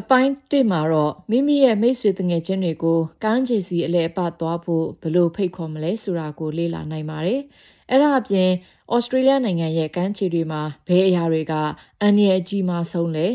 [0.00, 7.40] အပိုင်းတစ်မှာတော့မိမိရဲ့မိတ်ဆွေတငယ်ချင်းတွေကိုကန်းချေစီအလဲအပသွားဖို့ဘလို့ဖိတ်ခေါ်မလဲဆိုတာကိုလေ့လာနိုင်ပါတယ်။
[7.90, 8.50] အဲ့ဒါအပြင်
[8.94, 11.54] ဩစတြေးလျနိုင်ငံရဲ့ကမ်းခြေတွေမှာဘယ်အရာတွေက
[12.02, 13.26] အန္တရာယ်အကြီးမားဆုံးလဲ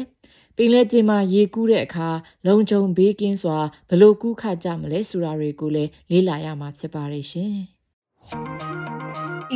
[0.58, 2.10] ပင်လယ်ပြင်မှာရေကူးတဲ့အခါ
[2.48, 7.56] လုံခြုံဘေးကင်းစွာဘလို့ကူးခတ်ကြမလဲဆိုတာတွေကိုလည်းလေ့လာရမှာဖြစ်ပါတယ်ရှင်။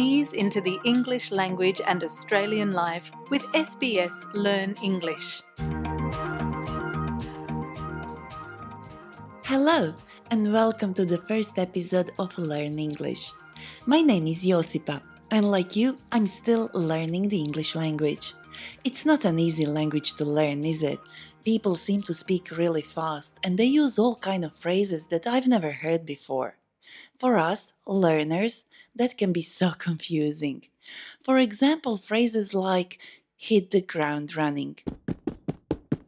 [0.05, 4.15] Ease into the English language and Australian life with SBS
[4.45, 5.27] Learn English.
[9.47, 9.95] Hello,
[10.29, 13.31] and welcome to the first episode of Learn English.
[13.85, 18.33] My name is Josipa, and like you, I'm still learning the English language.
[18.83, 20.99] It's not an easy language to learn, is it?
[21.45, 25.47] People seem to speak really fast, and they use all kind of phrases that I've
[25.47, 26.57] never heard before.
[27.17, 28.65] For us, learners,
[28.97, 30.63] that can be so confusing.
[31.21, 32.99] For example, phrases like
[33.37, 34.79] hit the ground running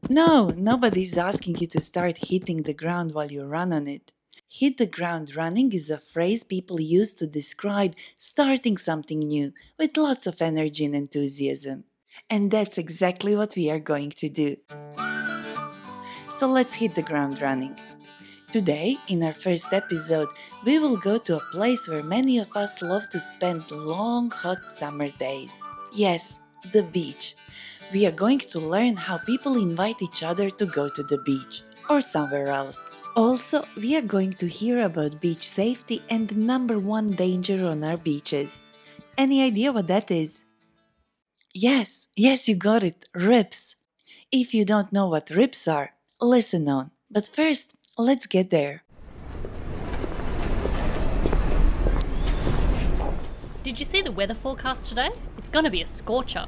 [0.10, 4.12] no, nobody's asking you to start hitting the ground while you run on it.
[4.50, 9.96] Hit the ground running is a phrase people use to describe starting something new with
[9.96, 11.84] lots of energy and enthusiasm.
[12.28, 14.58] And that's exactly what we are going to do.
[16.32, 17.76] So let's hit the ground running.
[18.52, 20.30] Today, in our first episode,
[20.66, 24.64] we will go to a place where many of us love to spend long, hot
[24.64, 25.54] summer days.
[25.94, 26.40] Yes,
[26.74, 27.36] the beach
[27.92, 31.64] we are going to learn how people invite each other to go to the beach
[31.90, 32.92] or somewhere else.
[33.16, 37.84] Also, we are going to hear about beach safety and the number one danger on
[37.84, 38.62] our beaches.
[39.18, 40.44] Any idea what that is?
[41.54, 43.76] Yes, yes, you got it, rips.
[44.32, 46.92] If you don't know what rips are, listen on.
[47.10, 48.84] But first, let's get there.
[53.64, 55.10] Did you see the weather forecast today?
[55.40, 56.46] It's going to be a scorcher.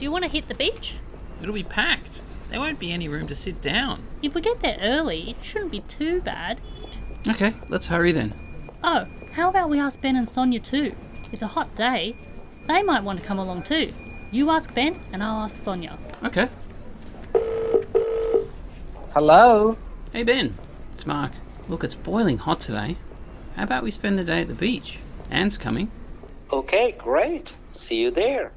[0.00, 0.96] Do you want to hit the beach?
[1.42, 2.22] It'll be packed.
[2.48, 4.02] There won't be any room to sit down.
[4.22, 6.58] If we get there early, it shouldn't be too bad.
[7.28, 8.32] Okay, let's hurry then.
[8.82, 10.94] Oh, how about we ask Ben and Sonia too?
[11.32, 12.16] It's a hot day.
[12.66, 13.92] They might want to come along too.
[14.30, 15.98] You ask Ben and I'll ask Sonia.
[16.24, 16.48] Okay.
[19.12, 19.76] Hello?
[20.14, 20.56] Hey Ben,
[20.94, 21.32] it's Mark.
[21.68, 22.96] Look, it's boiling hot today.
[23.54, 24.98] How about we spend the day at the beach?
[25.28, 25.90] Anne's coming.
[26.50, 27.50] Okay, great.
[27.74, 28.52] See you there.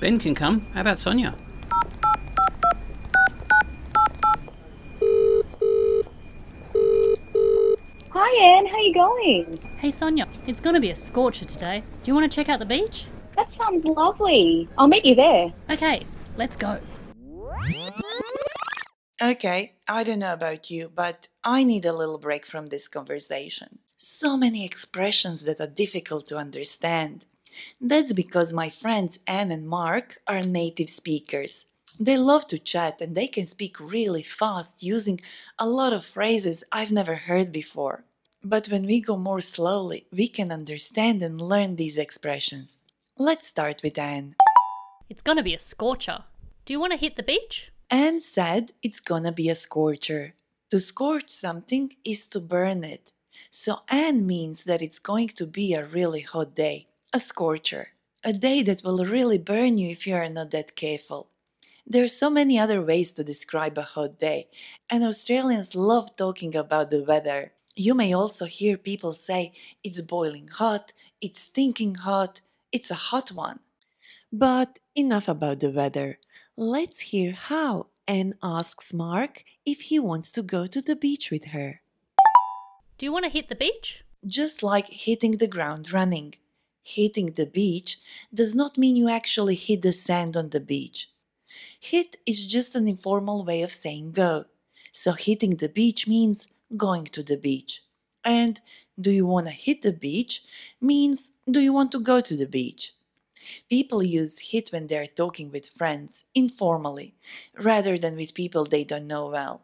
[0.00, 0.66] Ben can come.
[0.74, 1.34] How about Sonia?
[8.10, 9.58] Hi Anne, how are you going?
[9.78, 11.82] Hey Sonia, it's gonna be a scorcher today.
[12.02, 13.06] Do you want to check out the beach?
[13.36, 14.68] That sounds lovely.
[14.78, 15.52] I'll meet you there.
[15.70, 16.06] Okay,
[16.36, 16.78] let's go.
[19.22, 23.78] Okay, I don't know about you, but I need a little break from this conversation.
[23.96, 27.24] So many expressions that are difficult to understand.
[27.80, 31.66] That's because my friends Anne and Mark are native speakers.
[31.98, 35.20] They love to chat and they can speak really fast using
[35.58, 38.04] a lot of phrases I've never heard before.
[38.42, 42.82] But when we go more slowly, we can understand and learn these expressions.
[43.16, 44.34] Let's start with Anne.
[45.08, 46.24] It's gonna be a scorcher.
[46.64, 47.70] Do you want to hit the beach?
[47.90, 50.34] Anne said it's gonna be a scorcher.
[50.70, 53.12] To scorch something is to burn it.
[53.50, 57.90] So Anne means that it's going to be a really hot day a scorcher,
[58.24, 61.28] a day that will really burn you if you are not that careful.
[61.86, 64.48] There are so many other ways to describe a hot day,
[64.90, 67.52] and Australians love talking about the weather.
[67.76, 69.52] You may also hear people say
[69.84, 72.40] it's boiling hot, it's stinking hot,
[72.72, 73.60] it's a hot one.
[74.32, 76.18] But enough about the weather.
[76.56, 81.46] Let's hear how Anne asks Mark if he wants to go to the beach with
[81.56, 81.80] her.
[82.98, 84.02] Do you want to hit the beach?
[84.26, 86.34] Just like hitting the ground running
[86.84, 87.98] hitting the beach
[88.32, 91.10] does not mean you actually hit the sand on the beach.
[91.80, 94.44] Hit is just an informal way of saying go.
[94.92, 96.46] So hitting the beach means
[96.76, 97.82] going to the beach.
[98.22, 98.60] And
[99.00, 100.42] do you want to hit the beach
[100.80, 102.94] means do you want to go to the beach?
[103.68, 107.14] People use hit when they're talking with friends, informally,
[107.58, 109.62] rather than with people they don't know well.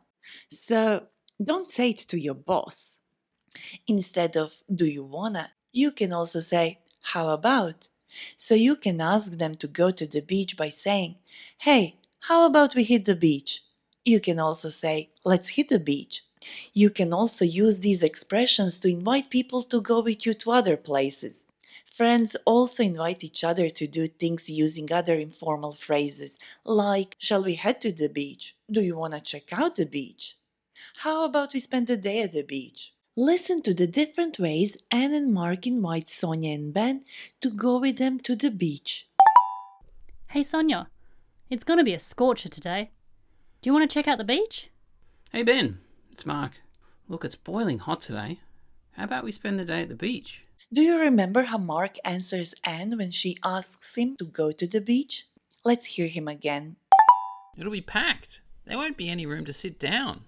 [0.51, 1.05] So
[1.43, 2.99] don't say it to your boss.
[3.87, 7.89] Instead of do you wanna, you can also say how about?
[8.37, 11.17] So you can ask them to go to the beach by saying,
[11.59, 13.63] Hey, how about we hit the beach?
[14.05, 16.25] You can also say, Let's hit the beach.
[16.73, 20.77] You can also use these expressions to invite people to go with you to other
[20.77, 21.47] places.
[21.85, 27.55] Friends also invite each other to do things using other informal phrases like, Shall we
[27.55, 28.57] head to the beach?
[28.71, 30.37] Do you want to check out the beach?
[30.99, 32.95] How about we spend the day at the beach?
[33.23, 37.05] Listen to the different ways Anne and Mark invite Sonia and Ben
[37.43, 39.11] to go with them to the beach.
[40.29, 40.89] Hey Sonia,
[41.51, 42.93] it's gonna be a scorcher today.
[43.61, 44.71] Do you want to check out the beach?
[45.33, 45.81] Hey Ben,
[46.11, 46.63] it's Mark.
[47.11, 48.41] Look, it's boiling hot today.
[48.93, 50.45] How about we spend the day at the beach?
[50.73, 54.81] Do you remember how Mark answers Anne when she asks him to go to the
[54.81, 55.27] beach?
[55.63, 56.77] Let's hear him again.
[57.59, 58.41] It'll be packed.
[58.65, 60.25] There won't be any room to sit down.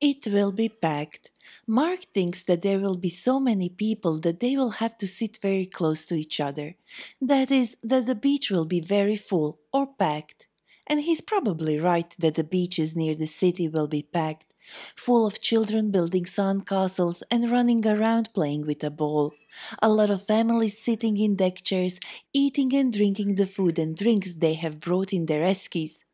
[0.00, 1.30] It will be packed.
[1.66, 5.38] Mark thinks that there will be so many people that they will have to sit
[5.40, 6.74] very close to each other.
[7.20, 10.48] That is, that the beach will be very full or packed.
[10.86, 14.52] And he's probably right that the beaches near the city will be packed,
[14.94, 19.32] full of children building sandcastles and running around playing with a ball.
[19.80, 21.98] A lot of families sitting in deck chairs,
[22.34, 26.04] eating and drinking the food and drinks they have brought in their eskies.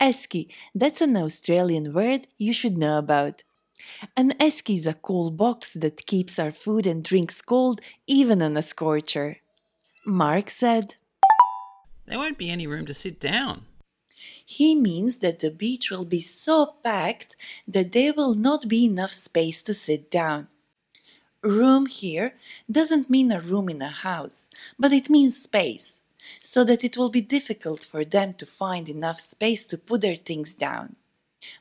[0.00, 3.42] Esky, that's an Australian word you should know about.
[4.16, 8.56] An esky is a cool box that keeps our food and drinks cold even on
[8.56, 9.38] a scorcher.
[10.06, 10.96] Mark said,
[12.06, 13.66] There won't be any room to sit down.
[14.44, 17.36] He means that the beach will be so packed
[17.66, 20.48] that there will not be enough space to sit down.
[21.42, 22.34] Room here
[22.70, 25.99] doesn't mean a room in a house, but it means space,
[26.42, 30.16] so that it will be difficult for them to find enough space to put their
[30.16, 30.96] things down.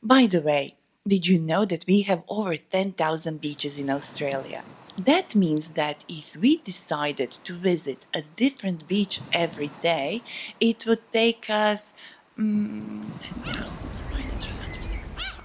[0.01, 0.75] By the way,
[1.07, 4.63] did you know that we have over 10,000 beaches in Australia?
[4.98, 10.21] That means that if we decided to visit a different beach every day,
[10.60, 11.94] it would take us
[12.38, 13.06] mm,
[13.44, 15.44] 10,000 divided 365.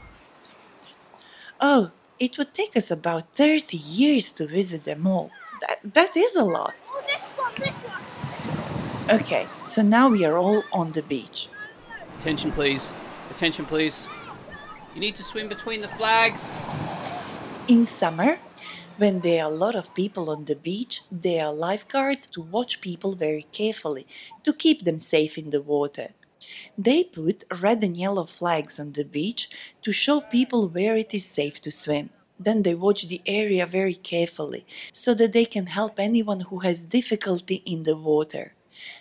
[1.61, 5.31] Oh, it would take us about 30 years to visit them all.
[5.61, 6.75] That, that is a lot.
[9.11, 11.49] Okay, so now we are all on the beach.
[12.21, 12.91] Attention, please.
[13.31, 14.07] Attention, please.
[14.95, 16.57] You need to swim between the flags.
[17.69, 18.39] In summer,
[18.97, 22.81] when there are a lot of people on the beach, there are lifeguards to watch
[22.81, 24.07] people very carefully
[24.43, 26.15] to keep them safe in the water.
[26.79, 29.51] They put red and yellow flags on the beach
[29.83, 32.09] to show people where it is safe to swim.
[32.41, 36.81] Then they watch the area very carefully so that they can help anyone who has
[36.81, 38.55] difficulty in the water.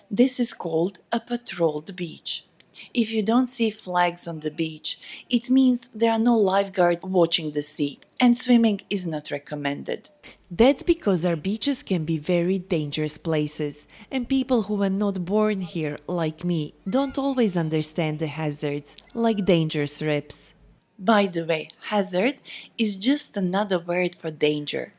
[0.10, 2.46] This is called a patrolled beach.
[2.94, 5.00] If you don't see flags on the beach,
[5.30, 10.10] it means there are no lifeguards watching the sea, and swimming is not recommended.
[10.50, 15.62] That's because our beaches can be very dangerous places, and people who were not born
[15.62, 20.54] here, like me, don't always understand the hazards, like dangerous rips.
[21.00, 22.36] By the way, hazard
[22.78, 24.94] is just another word for danger,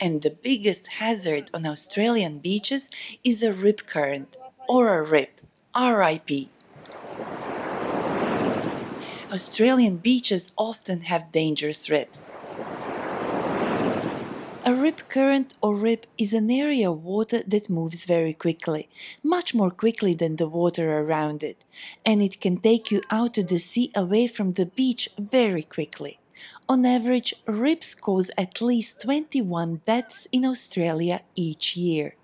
[0.00, 2.88] and the biggest hazard on Australian beaches
[3.24, 4.36] is a rip current,
[4.68, 5.40] or a rip,
[5.76, 6.48] RIP.
[9.32, 12.30] Australian beaches often have dangerous rips.
[14.64, 18.88] A rip current or rip is an area of water that moves very quickly,
[19.22, 21.64] much more quickly than the water around it,
[22.04, 26.18] and it can take you out to the sea away from the beach very quickly.
[26.68, 32.14] On average, rips cause at least 21 deaths in Australia each year.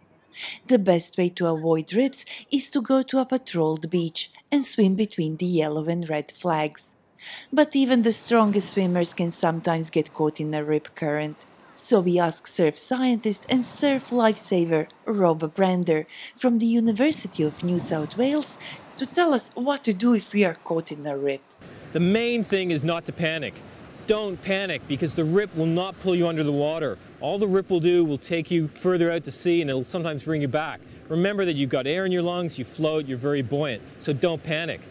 [0.67, 4.95] The best way to avoid rips is to go to a patrolled beach and swim
[4.95, 6.93] between the yellow and red flags.
[7.53, 11.37] But even the strongest swimmers can sometimes get caught in a rip current.
[11.75, 17.79] So we ask surf scientist and surf lifesaver Rob Brander from the University of New
[17.79, 18.59] South Wales
[18.99, 21.43] to tell us what to do if we are caught in a rip.
[21.93, 23.55] The main thing is not to panic.
[24.07, 26.99] Don't panic because the rip will not pull you under the water.
[27.23, 30.25] All the rip will do will take you further out to sea and it'll sometimes
[30.25, 30.81] bring you back.
[31.09, 34.43] Remember that you've got air in your lungs, you float, you're very buoyant, so don't
[34.45, 34.83] panic.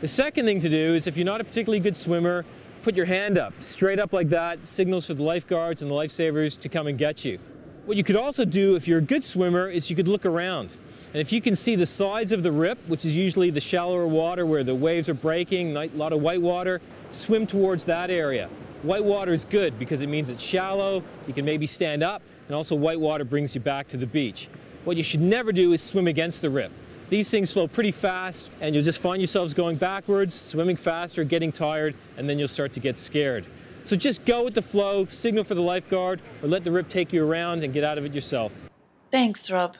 [0.00, 2.46] The second thing to do is if you're not a particularly good swimmer,
[2.82, 6.58] put your hand up, straight up like that, signals for the lifeguards and the lifesavers
[6.60, 7.38] to come and get you.
[7.84, 10.70] What you could also do if you're a good swimmer is you could look around.
[11.12, 14.06] And if you can see the sides of the rip, which is usually the shallower
[14.06, 18.48] water where the waves are breaking, a lot of white water, swim towards that area.
[18.82, 22.56] White water is good because it means it's shallow, you can maybe stand up, and
[22.56, 24.48] also white water brings you back to the beach.
[24.84, 26.72] What you should never do is swim against the rip.
[27.08, 31.52] These things flow pretty fast, and you'll just find yourselves going backwards, swimming faster, getting
[31.52, 33.44] tired, and then you'll start to get scared.
[33.84, 37.12] So just go with the flow, signal for the lifeguard, or let the rip take
[37.12, 38.68] you around and get out of it yourself.
[39.12, 39.76] Thanks, Rob.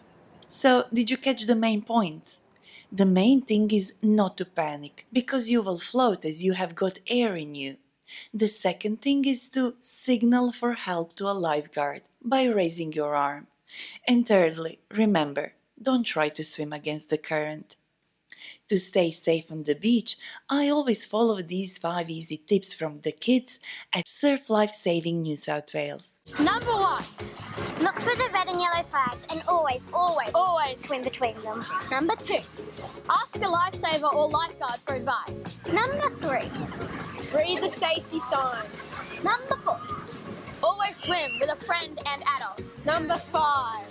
[0.46, 2.38] So, did you catch the main point?
[2.92, 6.98] The main thing is not to panic, because you will float as you have got
[7.08, 7.78] air in you.
[8.32, 13.46] The second thing is to signal for help to a lifeguard by raising your arm.
[14.06, 17.76] And thirdly, remember, don't try to swim against the current.
[18.68, 20.16] To stay safe on the beach,
[20.48, 23.58] I always follow these 5 easy tips from the kids
[23.94, 26.18] at Surf Life Saving New South Wales.
[26.38, 27.04] Number one,
[27.80, 31.62] look for the red and yellow flags and always, always, always swim between them.
[31.90, 32.38] Number two,
[33.10, 35.60] ask a lifesaver or lifeguard for advice.
[35.70, 36.50] Number three,
[37.34, 38.98] read the safety signs.
[39.22, 39.80] Number four,
[40.62, 42.62] always swim with a friend and adult.
[42.84, 43.88] Number five,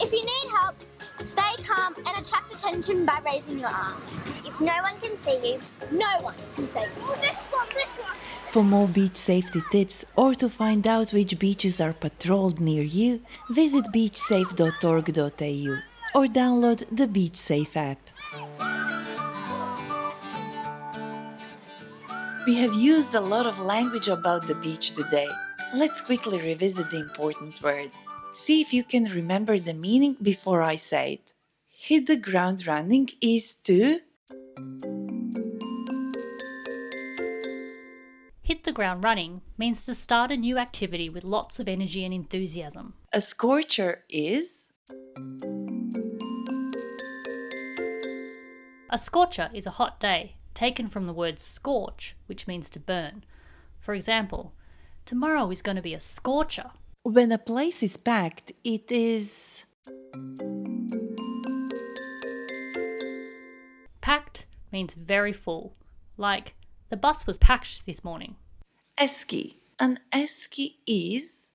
[0.00, 0.76] if you need help,
[1.24, 4.02] stay calm and attract attention by raising your arm.
[4.44, 7.02] If no one can see you, no one can save you.
[7.02, 8.16] Oh, this one, this one.
[8.50, 13.20] For more beach safety tips or to find out which beaches are patrolled near you,
[13.50, 15.78] visit beachsafe.org.au
[16.14, 17.98] or download the Beach Safe app.
[22.46, 25.28] We have used a lot of language about the beach today.
[25.74, 28.06] Let's quickly revisit the important words.
[28.34, 31.34] See if you can remember the meaning before I say it.
[31.66, 33.98] Hit the ground running is to
[38.42, 42.14] Hit the ground running means to start a new activity with lots of energy and
[42.14, 42.94] enthusiasm.
[43.12, 44.68] a scorcher is
[48.88, 53.22] A scorcher is a hot day, taken from the word scorch, which means to burn.
[53.78, 54.52] For example,
[55.04, 56.70] tomorrow is going to be a scorcher.
[57.04, 59.64] when a place is packed, it is
[64.00, 65.74] Packed means very full,
[66.16, 66.54] like
[66.88, 68.36] the bus was packed this morning.
[68.98, 69.56] esky.
[69.78, 71.52] An esky is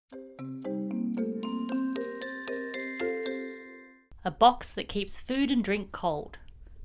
[4.23, 6.37] A box that keeps food and drink cold.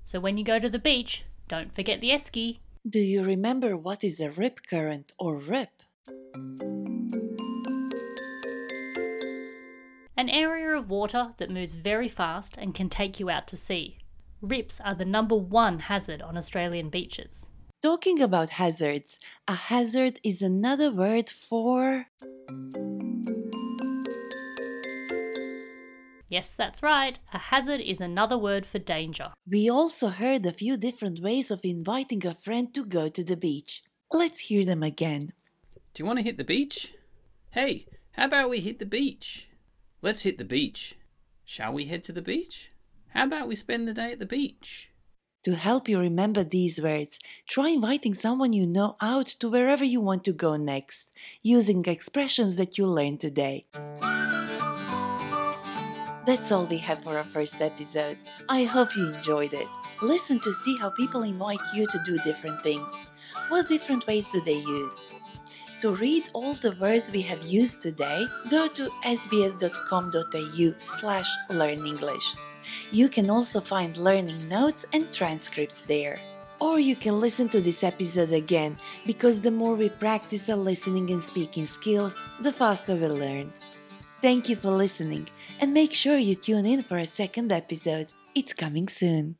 [0.03, 2.59] So when you go to the beach, don't forget the esky.
[2.89, 5.83] Do you remember what is a rip current or rip?
[10.17, 13.99] An area of water that moves very fast and can take you out to sea.
[14.41, 17.51] Rips are the number one hazard on Australian beaches.
[17.83, 22.07] Talking about hazards, a hazard is another word for
[26.29, 27.19] Yes, that's right.
[27.33, 29.33] A hazard is another word for danger.
[29.49, 33.37] We also heard a few different ways of inviting a friend to go to the
[33.37, 33.83] beach.
[34.13, 35.33] Let's hear them again.
[35.95, 36.93] Do you want to hit the beach?
[37.51, 39.49] Hey, how about we hit the beach?
[40.03, 40.97] Let's hit the beach.
[41.45, 42.73] Shall we head to the beach?
[43.15, 44.91] How about we spend the day at the beach?
[45.45, 50.01] To help you remember these words, try inviting someone you know out to wherever you
[50.01, 53.65] want to go next, using expressions that you learned today.
[56.27, 58.19] That's all we have for our first episode.
[58.49, 59.69] I hope you enjoyed it.
[60.03, 62.93] Listen to see how people invite you to do different things.
[63.49, 65.05] What different ways do they use?
[65.83, 72.37] To read all the words we have used today, go to sbs.com.au slash learnenglish.
[72.91, 76.19] You can also find learning notes and transcripts there.
[76.59, 81.11] Or you can listen to this episode again, because the more we practice our listening
[81.11, 83.53] and speaking skills, the faster we learn.
[84.23, 85.29] Thank you for listening,
[85.61, 88.13] and make sure you tune in for a second episode.
[88.35, 89.37] It's coming soon.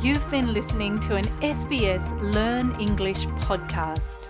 [0.00, 4.29] You've been listening to an SBS Learn English podcast.